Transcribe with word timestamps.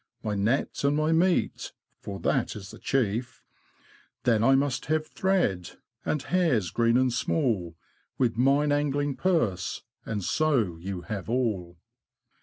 My 0.23 0.33
net, 0.33 0.83
and 0.83 0.97
my 0.97 1.11
meat 1.11 1.73
(for 1.99 2.19
that 2.21 2.55
is 2.55 2.71
the 2.71 2.79
chief): 2.79 3.43
Then 4.23 4.43
I 4.43 4.55
must 4.55 4.87
have 4.87 5.05
thread, 5.05 5.77
and 6.03 6.23
hairs 6.23 6.71
green 6.71 6.97
and 6.97 7.13
small. 7.13 7.75
With 8.17 8.35
mine 8.35 8.71
angling 8.71 9.15
purse— 9.17 9.83
and 10.07 10.23
so 10.23 10.77
you 10.77 11.01
have 11.01 11.29
all. 11.29 11.77